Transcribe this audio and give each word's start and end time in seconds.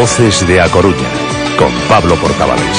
Voces 0.00 0.46
de 0.48 0.58
A 0.62 0.68
Coruña, 0.70 1.10
con 1.58 1.70
Pablo 1.86 2.14
Portavales. 2.16 2.74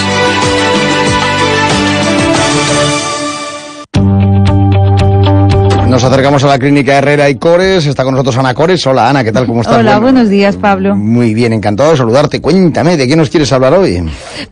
Nos 5.88 6.06
acercamos 6.06 6.42
a 6.46 6.48
la 6.48 6.58
clínica 6.58 6.98
Herrera 6.98 7.30
y 7.30 7.36
Cores. 7.36 7.86
Está 7.86 8.06
con 8.06 8.14
nosotros 8.14 8.38
Ana 8.38 8.54
Cores. 8.54 8.88
Hola 8.88 9.10
Ana, 9.10 9.26
¿qué 9.26 9.34
tal? 9.34 9.46
¿Cómo 9.46 9.60
estás? 9.62 9.78
Hola, 9.78 10.00
buenos 10.00 10.30
días 10.30 10.56
Pablo. 10.56 10.96
Muy 10.96 11.34
bien, 11.34 11.52
encantado 11.52 11.92
de 11.92 11.98
saludarte. 11.98 12.40
Cuéntame, 12.40 12.96
¿de 12.96 13.10
qué 13.10 13.18
nos 13.18 13.30
quieres 13.30 13.52
hablar 13.52 13.74
hoy? 13.74 14.02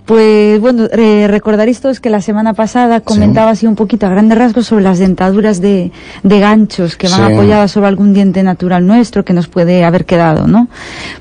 Pues 0.05 0.59
bueno, 0.59 0.87
eh, 0.91 1.27
recordaréis 1.29 1.79
todos 1.79 2.01
que 2.01 2.09
la 2.09 2.19
semana 2.21 2.53
pasada 2.53 2.99
comentaba 2.99 3.51
así 3.51 3.67
un 3.67 3.75
poquito 3.75 4.05
a 4.05 4.09
grandes 4.09 4.37
rasgos 4.37 4.67
sobre 4.67 4.83
las 4.83 4.99
dentaduras 4.99 5.61
de, 5.61 5.93
de 6.23 6.39
ganchos 6.41 6.97
que 6.97 7.07
van 7.07 7.27
Sí. 7.27 7.33
apoyadas 7.33 7.71
sobre 7.71 7.87
algún 7.87 8.13
diente 8.13 8.43
natural 8.43 8.85
nuestro 8.85 9.23
que 9.23 9.31
nos 9.31 9.47
puede 9.47 9.85
haber 9.85 10.03
quedado, 10.05 10.45
¿no? 10.45 10.67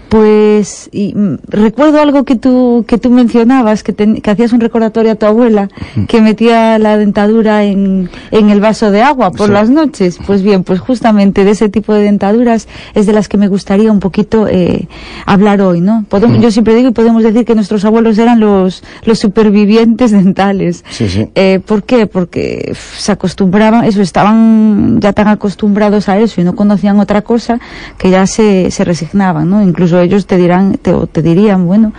Pues 0.09 0.89
y, 0.91 1.15
mm, 1.15 1.39
recuerdo 1.48 2.01
algo 2.01 2.25
que 2.25 2.37
tú 2.37 2.85
que 2.89 2.97
tú 2.97 3.11
mencionabas, 3.11 3.83
que, 3.83 3.93
que 3.95 4.31
hacías 4.31 4.53
un 4.55 4.61
recordatorio 4.61 5.12
a 5.12 5.15
tu 5.17 5.27
abuela 5.27 5.69
que 6.09 6.23
metía 6.23 6.79
la 6.79 6.97
dentadura 6.97 7.65
en, 7.65 8.09
en 8.31 8.48
el 8.51 8.61
vaso 8.61 8.91
de 8.91 9.03
agua 9.03 9.31
por 9.33 9.48
Sí. 9.48 9.53
las 9.53 9.69
noches. 9.71 10.19
Pues 10.27 10.43
bien, 10.43 10.65
pues 10.65 10.81
justamente 10.81 11.45
de 11.45 11.51
ese 11.51 11.69
tipo 11.69 11.93
de 11.93 12.03
dentaduras 12.05 12.69
es 12.95 13.07
de 13.07 13.12
las 13.12 13.29
que 13.29 13.37
me 13.37 13.48
gustaría 13.48 13.93
un 13.93 14.01
poquito 14.01 14.47
eh, 14.48 14.89
hablar 15.27 15.61
hoy, 15.61 15.81
¿no? 15.83 16.05
Podemos, 16.09 16.41
Yo 16.41 16.51
siempre 16.51 16.75
digo 16.75 16.89
y 16.89 16.93
podemos 16.93 17.23
decir 17.23 17.45
que 17.45 17.55
nuestros 17.55 17.84
abuelos 17.84 18.17
eran 18.19 18.41
los, 18.41 18.83
los 19.05 19.19
supervivientes 19.19 20.11
dentales. 20.12 20.84
Sí, 20.91 21.09
sí. 21.09 21.29
Eh, 21.34 21.61
¿Por 21.65 21.83
qué? 21.83 22.06
Porque 22.06 22.73
se 22.97 23.12
acostumbraban, 23.12 23.84
eso, 23.84 24.01
estaban 24.01 25.01
ya 25.01 25.12
tan 25.12 25.29
acostumbrados 25.29 26.09
a 26.09 26.19
eso 26.19 26.41
y 26.41 26.45
no 26.45 26.55
conocían 26.56 26.98
otra 26.98 27.20
cosa 27.23 27.59
que 27.98 28.09
ya 28.11 28.27
se, 28.27 28.70
se 28.70 28.84
resignaban, 28.84 29.51
¿no? 29.51 29.62
Incluso 29.62 29.98
ellos 30.01 30.27
te 30.27 30.37
dirán, 30.37 30.75
te, 30.75 30.93
te 31.12 31.23
dirían, 31.23 31.67
bueno, 31.67 31.92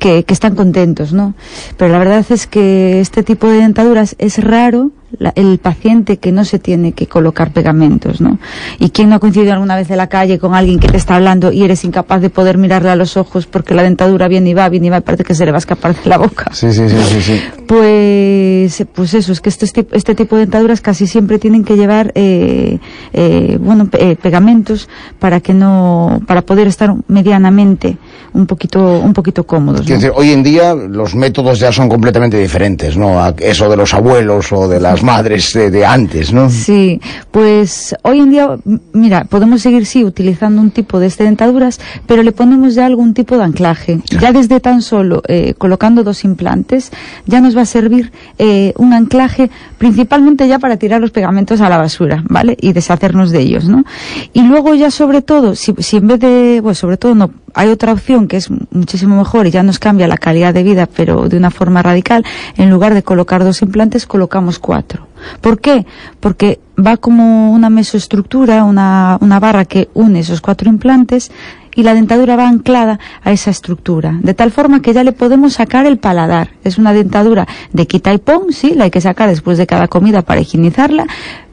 que, 0.00 0.24
que 0.24 0.34
están 0.34 0.56
contentos, 0.56 1.12
¿no? 1.12 1.34
Pero 1.76 1.92
la 1.92 1.98
verdad 1.98 2.24
es 2.30 2.48
que 2.48 3.00
este 3.00 3.22
tipo 3.22 3.46
de 3.48 3.58
dentaduras 3.58 4.16
es 4.18 4.42
raro 4.42 4.90
la- 5.18 5.32
el 5.34 5.58
paciente 5.58 6.18
que 6.18 6.30
no 6.32 6.44
se 6.44 6.58
tiene 6.60 6.92
que 6.92 7.06
colocar 7.08 7.52
pegamentos, 7.52 8.20
¿no? 8.20 8.38
¿Y 8.78 8.90
quién 8.90 9.08
no 9.10 9.16
ha 9.16 9.18
coincidido 9.18 9.52
alguna 9.52 9.74
vez 9.76 9.90
en 9.90 9.96
la 9.98 10.06
calle 10.08 10.38
con 10.38 10.54
alguien 10.54 10.78
que 10.78 10.86
te 10.88 10.96
está 10.96 11.16
hablando 11.16 11.50
y 11.52 11.62
eres 11.64 11.84
incapaz 11.84 12.20
de 12.20 12.30
poder 12.30 12.58
mirarle 12.58 12.90
a 12.90 12.96
los 12.96 13.16
ojos 13.16 13.46
porque 13.46 13.74
la 13.74 13.82
dentadura 13.82 14.28
viene 14.28 14.50
y 14.50 14.54
va, 14.54 14.68
viene 14.68 14.86
y 14.86 14.90
va 14.90 14.98
y 14.98 15.00
parece 15.02 15.24
que 15.24 15.34
se 15.34 15.44
le 15.44 15.50
va 15.52 15.58
a 15.58 15.64
escapar 15.64 15.94
de 15.96 16.08
la 16.08 16.16
boca? 16.18 16.50
Sí, 16.52 16.72
sí, 16.72 16.88
sí, 16.88 16.96
sí. 17.08 17.20
sí. 17.22 17.40
Pues, 17.70 18.84
pues 18.94 19.14
eso, 19.14 19.32
es 19.32 19.40
que 19.40 19.48
este, 19.48 19.86
este 19.92 20.14
tipo 20.14 20.36
de 20.36 20.42
dentaduras 20.42 20.80
casi 20.80 21.06
siempre 21.06 21.38
tienen 21.38 21.64
que 21.64 21.76
llevar, 21.76 22.12
eh, 22.14 22.78
eh, 23.12 23.58
bueno, 23.60 23.88
eh, 23.92 24.16
pegamentos 24.20 24.88
para 25.18 25.40
que 25.40 25.54
no, 25.54 26.20
para 26.26 26.42
poder 26.42 26.66
estar 26.66 26.94
medianamente 27.08 27.96
un 28.32 28.46
poquito, 28.46 28.98
un 29.00 29.12
poquito 29.12 29.44
cómodos. 29.44 29.80
¿no? 29.80 29.86
Quiero 29.86 30.00
decir, 30.00 30.12
hoy 30.16 30.32
en 30.32 30.42
día 30.42 30.74
los 30.74 31.14
métodos 31.14 31.58
ya 31.60 31.70
son 31.70 31.88
completamente 31.88 32.38
diferentes, 32.38 32.96
¿no? 32.96 33.22
A 33.22 33.34
eso 33.38 33.68
de 33.68 33.76
los 33.76 33.94
abuelos 33.94 34.52
o 34.52 34.68
de 34.68 34.80
las 34.80 35.02
madres 35.02 35.52
de, 35.52 35.70
de 35.70 35.84
antes, 35.84 36.32
¿no? 36.32 36.50
Sí, 36.50 37.00
pues 37.30 37.94
hoy 38.02 38.20
en 38.20 38.30
día, 38.30 38.56
mira, 38.92 39.24
podemos 39.24 39.62
seguir 39.62 39.86
sí 39.86 40.04
utilizando 40.04 40.60
un 40.60 40.70
tipo 40.70 40.98
de 40.98 41.10
dentaduras, 41.24 41.80
pero 42.06 42.22
le 42.22 42.32
ponemos 42.32 42.74
ya 42.74 42.86
algún 42.86 43.14
tipo 43.14 43.36
de 43.36 43.44
anclaje. 43.44 44.00
Ya 44.20 44.32
desde 44.32 44.60
tan 44.60 44.82
solo 44.82 45.22
eh, 45.28 45.54
colocando 45.56 46.02
dos 46.02 46.24
implantes, 46.24 46.90
ya 47.26 47.40
nos 47.40 47.56
va 47.56 47.62
a 47.62 47.66
servir 47.66 48.12
eh, 48.38 48.72
un 48.76 48.92
anclaje 48.92 49.50
principalmente 49.78 50.46
ya 50.48 50.58
para 50.58 50.76
tirar 50.76 51.00
los 51.00 51.10
pegamentos 51.10 51.60
a 51.60 51.68
la 51.68 51.78
basura, 51.78 52.22
¿vale? 52.28 52.56
Y 52.60 52.72
deshacernos 52.72 53.30
de 53.30 53.40
ellos, 53.40 53.64
¿no? 53.64 53.84
Y 54.32 54.42
luego 54.42 54.74
ya 54.74 54.90
sobre 54.90 55.22
todo, 55.22 55.54
si, 55.54 55.74
si 55.78 55.98
en 55.98 56.06
vez 56.06 56.20
de, 56.20 56.60
bueno, 56.60 56.74
sobre 56.74 56.96
todo 56.96 57.14
no, 57.14 57.30
hay 57.54 57.68
otra 57.68 57.92
opción 57.92 58.09
que 58.10 58.36
es 58.36 58.50
muchísimo 58.70 59.16
mejor 59.16 59.46
y 59.46 59.50
ya 59.50 59.62
nos 59.62 59.78
cambia 59.78 60.08
la 60.08 60.16
calidad 60.16 60.52
de 60.52 60.62
vida, 60.62 60.86
pero 60.86 61.28
de 61.28 61.36
una 61.36 61.50
forma 61.50 61.82
radical, 61.82 62.24
en 62.56 62.70
lugar 62.70 62.94
de 62.94 63.02
colocar 63.02 63.44
dos 63.44 63.62
implantes, 63.62 64.06
colocamos 64.06 64.58
cuatro. 64.58 65.06
¿Por 65.40 65.60
qué? 65.60 65.86
Porque 66.18 66.60
va 66.76 66.96
como 66.96 67.52
una 67.52 67.70
mesoestructura, 67.70 68.64
una, 68.64 69.16
una 69.20 69.38
barra 69.38 69.64
que 69.64 69.88
une 69.94 70.20
esos 70.20 70.40
cuatro 70.40 70.68
implantes 70.68 71.30
y 71.80 71.82
la 71.82 71.94
dentadura 71.94 72.36
va 72.36 72.46
anclada 72.46 73.00
a 73.24 73.32
esa 73.32 73.50
estructura, 73.50 74.18
de 74.22 74.34
tal 74.34 74.50
forma 74.50 74.82
que 74.82 74.92
ya 74.92 75.02
le 75.02 75.12
podemos 75.12 75.54
sacar 75.54 75.86
el 75.86 75.96
paladar. 75.96 76.50
Es 76.62 76.76
una 76.76 76.92
dentadura 76.92 77.48
de 77.72 77.86
quita 77.86 78.12
y 78.12 78.18
pon, 78.18 78.52
sí, 78.52 78.74
la 78.74 78.84
hay 78.84 78.90
que 78.90 79.00
sacar 79.00 79.30
después 79.30 79.56
de 79.56 79.66
cada 79.66 79.88
comida 79.88 80.20
para 80.20 80.42
higienizarla, 80.42 81.06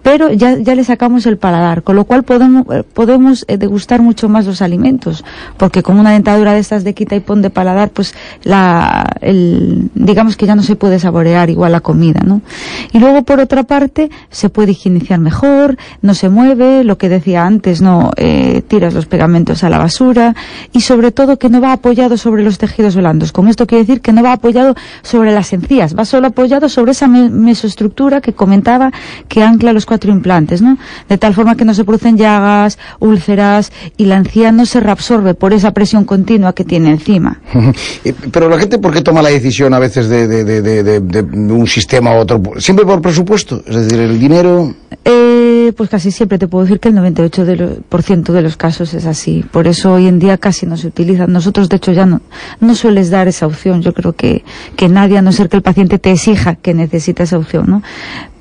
pero 0.07 0.31
ya, 0.31 0.57
ya 0.57 0.73
le 0.73 0.85
sacamos 0.85 1.25
el 1.25 1.37
paladar, 1.37 1.83
con 1.83 1.97
lo 1.97 2.05
cual 2.05 2.23
podemos, 2.23 2.65
eh, 2.73 2.83
podemos 2.93 3.43
eh, 3.49 3.57
degustar 3.57 4.01
mucho 4.01 4.29
más 4.29 4.45
los 4.45 4.61
alimentos, 4.61 5.25
porque 5.57 5.83
con 5.83 5.99
una 5.99 6.11
dentadura 6.11 6.53
de 6.53 6.59
estas 6.59 6.85
de 6.85 6.93
quita 6.93 7.17
y 7.17 7.19
pon 7.19 7.41
de 7.41 7.49
paladar, 7.49 7.89
pues 7.89 8.15
la, 8.43 9.05
el, 9.19 9.89
digamos 9.95 10.37
que 10.37 10.45
ya 10.45 10.55
no 10.55 10.63
se 10.63 10.77
puede 10.77 10.99
saborear 10.99 11.49
igual 11.49 11.73
la 11.73 11.81
comida, 11.81 12.21
¿no? 12.25 12.41
Y 12.93 12.99
luego 12.99 13.23
por 13.23 13.41
otra 13.41 13.63
parte, 13.63 14.09
se 14.29 14.47
puede 14.47 14.71
higienizar 14.71 15.19
mejor, 15.19 15.77
no 16.01 16.13
se 16.13 16.29
mueve, 16.29 16.85
lo 16.85 16.97
que 16.97 17.09
decía 17.09 17.45
antes, 17.45 17.81
no 17.81 18.11
eh, 18.15 18.61
tiras 18.65 18.93
los 18.93 19.07
pegamentos 19.07 19.65
a 19.65 19.69
la 19.69 19.77
basura, 19.77 20.16
y 20.73 20.81
sobre 20.81 21.11
todo 21.11 21.37
que 21.37 21.49
no 21.49 21.61
va 21.61 21.71
apoyado 21.73 22.17
sobre 22.17 22.43
los 22.43 22.57
tejidos 22.57 22.95
blandos. 22.95 23.31
Con 23.31 23.47
esto 23.47 23.65
quiere 23.67 23.83
decir 23.83 24.01
que 24.01 24.13
no 24.13 24.23
va 24.23 24.33
apoyado 24.33 24.75
sobre 25.03 25.31
las 25.31 25.51
encías, 25.53 25.95
va 25.97 26.05
solo 26.05 26.27
apoyado 26.27 26.69
sobre 26.69 26.91
esa 26.91 27.07
me- 27.07 27.29
mesoestructura 27.29 28.21
que 28.21 28.33
comentaba 28.33 28.91
que 29.27 29.43
ancla 29.43 29.73
los 29.73 29.85
cuatro 29.85 30.11
implantes, 30.11 30.61
¿no? 30.61 30.77
De 31.09 31.17
tal 31.17 31.33
forma 31.33 31.55
que 31.55 31.65
no 31.65 31.73
se 31.73 31.83
producen 31.83 32.17
llagas, 32.17 32.77
úlceras 32.99 33.71
y 33.97 34.05
la 34.05 34.17
encía 34.17 34.51
no 34.51 34.65
se 34.65 34.79
reabsorbe 34.79 35.33
por 35.33 35.53
esa 35.53 35.71
presión 35.71 36.05
continua 36.05 36.53
que 36.53 36.63
tiene 36.63 36.89
encima. 36.91 37.39
Eh, 38.03 38.13
Pero 38.31 38.47
la 38.49 38.57
gente, 38.59 38.77
¿por 38.79 38.93
qué 38.93 39.01
toma 39.01 39.21
la 39.21 39.29
decisión 39.29 39.73
a 39.73 39.79
veces 39.79 40.07
de, 40.07 40.27
de, 40.27 40.43
de, 40.43 40.61
de, 40.61 40.83
de- 40.83 40.99
de 41.23 41.23
un 41.53 41.65
sistema 41.67 42.15
u 42.15 42.19
otro? 42.19 42.41
Siempre 42.59 42.85
por 42.85 43.01
presupuesto. 43.01 43.61
Es 43.65 43.75
decir, 43.75 43.99
el 43.99 44.19
dinero... 44.19 44.73
Eh, 45.03 45.73
pues 45.75 45.89
casi 45.89 46.11
siempre 46.11 46.37
te 46.37 46.47
puedo 46.47 46.63
decir 46.65 46.79
que 46.79 46.89
el 46.89 46.95
98% 46.95 47.43
de, 47.43 47.55
lo- 47.55 47.75
por 47.89 48.03
ciento 48.03 48.33
de 48.33 48.41
los 48.41 48.55
casos 48.57 48.93
es 48.93 49.05
así. 49.05 49.43
Por 49.51 49.67
eso 49.67 49.96
hoy 49.97 50.07
en 50.07 50.19
día 50.19 50.37
casi 50.37 50.65
no 50.65 50.77
se 50.77 50.87
utiliza. 50.87 51.27
Nosotros, 51.27 51.69
de 51.69 51.77
hecho, 51.77 51.91
ya 51.91 52.05
no, 52.05 52.21
no 52.59 52.75
sueles 52.75 53.09
dar 53.09 53.27
esa 53.27 53.45
opción. 53.45 53.81
Yo 53.81 53.93
creo 53.93 54.13
que, 54.13 54.43
que 54.75 54.87
nadie, 54.89 55.17
a 55.17 55.21
no 55.21 55.31
ser 55.31 55.49
que 55.49 55.57
el 55.57 55.63
paciente 55.63 55.99
te 55.99 56.11
exija 56.11 56.55
que 56.55 56.73
necesita 56.73 57.23
esa 57.23 57.37
opción, 57.37 57.65
¿no? 57.67 57.83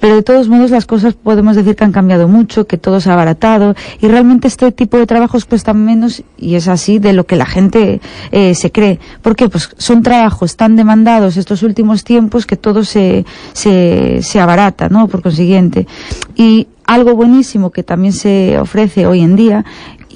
Pero 0.01 0.17
de 0.17 0.23
todos 0.23 0.49
modos 0.49 0.71
las 0.71 0.87
cosas 0.87 1.15
podemos 1.15 1.57
decir 1.57 1.75
que 1.75 1.85
han 1.85 1.93
cambiado 1.93 2.29
mucho, 2.29 2.67
que 2.67 2.77
todo 2.77 3.01
se 3.01 3.11
ha 3.11 3.15
abaratado 3.15 3.75
y 4.01 4.09
realmente 4.09 4.47
este 4.47 4.71
tipo 4.71 4.99
de 4.99 5.07
trabajos 5.07 5.47
cuestan 5.47 5.85
menos 5.85 6.23
y 6.37 6.55
es 6.55 6.69
así 6.69 6.99
de 6.99 7.13
lo 7.13 7.25
que 7.25 7.37
la 7.37 7.47
gente 7.47 8.01
eh, 8.31 8.55
se 8.55 8.71
cree. 8.71 9.01
¿Por 9.23 9.37
qué? 9.37 9.49
Pues 9.49 9.71
son 9.79 10.03
trabajos 10.03 10.57
tan 10.57 10.77
demandados 10.77 11.37
estos 11.37 11.63
últimos 11.63 12.05
tiempos 12.05 12.47
que 12.47 12.57
todo 12.57 12.85
se, 12.85 13.25
se, 13.53 14.21
se 14.23 14.41
abarata, 14.41 14.89
¿no? 14.89 15.09
Por 15.09 15.23
consiguiente. 15.23 15.87
Y 16.35 16.69
algo 16.87 17.17
buenísimo 17.17 17.71
que 17.71 17.83
también 17.83 18.13
se 18.13 18.59
ofrece 18.59 19.07
hoy 19.07 19.21
en 19.21 19.35
día 19.35 19.65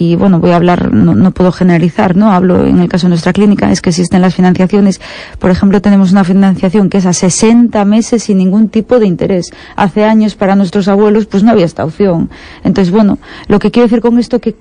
y 0.00 0.16
bueno, 0.16 0.40
voy 0.40 0.52
a 0.52 0.56
hablar, 0.56 0.94
no, 0.94 1.14
no 1.14 1.30
puedo 1.32 1.52
generalizar, 1.52 2.16
¿no? 2.16 2.32
Hablo 2.32 2.64
en 2.64 2.80
el 2.80 2.88
caso 2.88 3.06
de 3.06 3.10
nuestra 3.10 3.34
clínica, 3.34 3.70
es 3.70 3.82
que 3.82 3.90
existen 3.90 4.22
las 4.22 4.34
financiaciones. 4.34 4.98
Por 5.38 5.50
ejemplo, 5.50 5.82
tenemos 5.82 6.10
una 6.10 6.24
financiación 6.24 6.88
que 6.88 6.96
es 6.96 7.04
a 7.04 7.12
60 7.12 7.84
meses 7.84 8.22
sin 8.22 8.38
ningún 8.38 8.70
tipo 8.70 8.98
de 8.98 9.06
interés. 9.06 9.50
Hace 9.76 10.06
años 10.06 10.36
para 10.36 10.56
nuestros 10.56 10.88
abuelos 10.88 11.26
pues 11.26 11.42
no 11.42 11.50
había 11.50 11.66
esta 11.66 11.84
opción. 11.84 12.30
Entonces, 12.64 12.90
bueno, 12.90 13.18
lo 13.46 13.58
que 13.58 13.70
quiero 13.70 13.88
decir 13.88 14.00
con 14.00 14.18
esto 14.18 14.38
que 14.38 14.56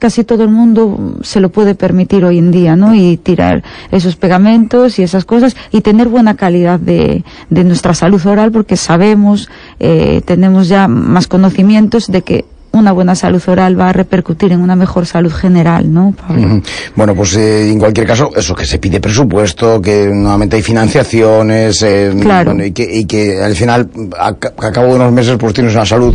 casi 0.00 0.24
todo 0.24 0.42
el 0.42 0.50
mundo 0.50 1.14
se 1.22 1.38
lo 1.38 1.50
puede 1.50 1.76
permitir 1.76 2.24
hoy 2.24 2.38
en 2.38 2.50
día, 2.50 2.74
¿no? 2.74 2.96
Y 2.96 3.16
tirar 3.16 3.62
esos 3.92 4.16
pegamentos 4.16 4.98
y 4.98 5.04
esas 5.04 5.24
cosas 5.24 5.54
y 5.70 5.82
tener 5.82 6.08
buena 6.08 6.34
calidad 6.34 6.80
de, 6.80 7.24
de 7.48 7.62
nuestra 7.62 7.94
salud 7.94 8.26
oral 8.26 8.50
porque 8.50 8.76
sabemos, 8.76 9.48
eh, 9.78 10.20
tenemos 10.24 10.66
ya 10.66 10.88
más 10.88 11.28
conocimientos 11.28 12.08
de 12.08 12.22
que 12.22 12.44
una 12.78 12.92
buena 12.92 13.14
salud 13.14 13.42
oral 13.48 13.78
va 13.78 13.90
a 13.90 13.92
repercutir 13.92 14.52
en 14.52 14.60
una 14.60 14.76
mejor 14.76 15.06
salud 15.06 15.32
general, 15.32 15.92
¿no? 15.92 16.14
Pablo? 16.16 16.62
Bueno, 16.96 17.14
pues 17.14 17.36
eh, 17.36 17.70
en 17.70 17.78
cualquier 17.78 18.06
caso, 18.06 18.30
eso 18.36 18.54
que 18.54 18.64
se 18.64 18.78
pide 18.78 19.00
presupuesto, 19.00 19.80
que 19.82 20.06
nuevamente 20.06 20.56
hay 20.56 20.62
financiaciones, 20.62 21.82
eh, 21.82 22.12
Claro. 22.20 22.50
bueno, 22.52 22.64
y, 22.64 22.72
que, 22.72 22.82
y 22.90 23.04
que 23.04 23.42
al 23.42 23.54
final, 23.54 23.88
a, 24.18 24.34
ca- 24.34 24.52
a 24.58 24.72
cabo 24.72 24.88
de 24.88 24.94
unos 24.96 25.12
meses, 25.12 25.36
pues 25.38 25.52
tienes 25.54 25.74
una 25.74 25.84
salud 25.86 26.14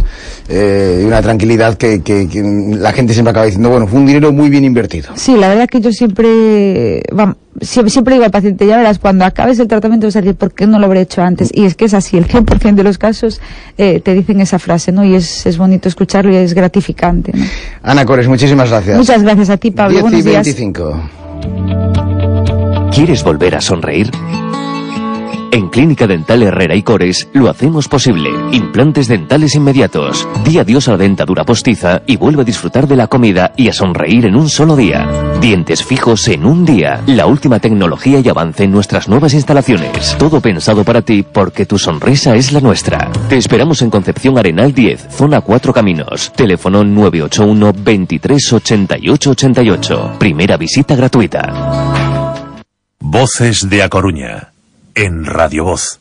eh, 0.50 1.02
y 1.04 1.06
una 1.06 1.22
tranquilidad 1.22 1.76
que, 1.78 2.02
que- 2.02 2.28
que 2.28 2.42
la 2.78 2.92
gente 2.92 3.14
siempre 3.14 3.32
acaba 3.32 3.46
diciendo, 3.46 3.70
bueno, 3.70 3.88
fue 3.88 4.00
un 4.00 4.06
dinero 4.06 4.32
muy 4.32 4.50
bien 4.50 4.64
invertido. 4.66 5.10
Sí, 5.16 5.36
la 5.36 5.50
verdad 5.50 5.68
que 5.70 5.82
yo 5.82 5.92
siempre, 5.92 7.02
siempre, 7.62 7.92
siempre 7.92 8.14
digo 8.16 8.26
al 8.26 8.32
paciente, 8.32 8.66
ya 8.66 8.78
verás, 8.78 9.00
cuando 9.00 9.26
acabes 9.26 9.60
el 9.60 9.68
tratamiento 9.68 10.08
vas 10.08 10.16
a 10.16 10.22
decir, 10.22 10.36
¿por 10.36 10.54
qué 10.54 10.68
no 10.68 10.80
lo 10.80 10.86
habré 10.86 11.02
hecho 11.02 11.22
antes? 11.22 11.50
Y 11.54 11.66
es 11.66 11.76
que 11.76 11.86
es 11.86 11.94
así, 11.94 12.18
el 12.18 12.28
100% 12.28 12.76
de 12.76 12.84
los 12.84 12.98
casos 12.98 13.42
eh, 13.78 14.00
te 14.00 14.14
dicen 14.14 14.42
esa 14.42 14.60
frase, 14.60 14.92
¿no? 14.92 15.04
Y 15.04 15.16
es, 15.16 15.46
es 15.46 15.58
bonito 15.58 15.88
escucharlo 15.88 16.32
y 16.32 16.36
es 16.36 16.54
gratificante, 16.54 17.32
¿no? 17.36 17.46
Ana 17.82 18.06
Cores, 18.06 18.28
muchísimas 18.28 18.70
gracias. 18.70 18.98
Muchas 18.98 19.24
gracias 19.24 19.50
a 19.50 19.58
ti, 19.58 19.72
Pablo. 19.72 19.94
10 19.94 20.00
y 20.00 20.02
Buenos 20.02 20.26
días. 20.26 20.46
25. 20.46 21.10
¿Quieres 22.92 23.24
volver 23.24 23.56
a 23.56 23.62
sonreír? 23.62 24.12
En 25.52 25.70
Clínica 25.70 26.08
Dental 26.08 26.42
Herrera 26.42 26.76
y 26.76 26.82
Cores 26.82 27.28
lo 27.34 27.48
hacemos 27.48 27.88
posible. 27.88 28.30
Implantes 28.54 29.08
dentales 29.08 29.54
inmediatos. 29.54 30.28
Di 30.44 30.58
adiós 30.58 30.88
a 30.88 30.92
la 30.92 30.98
dentadura 30.98 31.44
postiza 31.44 32.02
y 32.08 32.18
vuelve 32.18 32.42
a 32.42 32.46
disfrutar 32.46 32.88
de 32.88 32.96
la 32.96 33.06
comida 33.06 33.54
y 33.56 33.68
a 33.68 33.74
sonreír 33.74 34.26
en 34.26 34.36
un 34.36 34.50
solo 34.50 34.76
día. 34.76 35.08
Dientes 35.44 35.84
fijos 35.84 36.30
en 36.30 36.46
un 36.46 36.64
día. 36.64 37.04
La 37.06 37.26
última 37.26 37.60
tecnología 37.60 38.22
y 38.22 38.30
avance 38.30 38.64
en 38.64 38.72
nuestras 38.72 39.10
nuevas 39.10 39.34
instalaciones. 39.34 40.16
Todo 40.18 40.40
pensado 40.40 40.86
para 40.86 41.02
ti 41.02 41.22
porque 41.22 41.66
tu 41.66 41.78
sonrisa 41.78 42.34
es 42.38 42.54
la 42.54 42.62
nuestra. 42.62 43.12
Te 43.28 43.36
esperamos 43.36 43.82
en 43.82 43.90
Concepción 43.90 44.38
Arenal 44.38 44.74
10, 44.74 45.10
zona 45.12 45.42
4 45.42 45.74
Caminos. 45.74 46.32
Teléfono 46.32 46.86
981 46.86 47.74
23 47.78 48.54
88 48.54 49.32
88. 49.32 50.12
Primera 50.18 50.56
visita 50.56 50.96
gratuita. 50.96 51.42
Voces 53.02 53.70
de 53.70 53.84
A 53.84 53.90
Coruña. 53.90 54.54
En 54.96 55.26
Radio 55.26 55.66
Voz. 55.66 56.00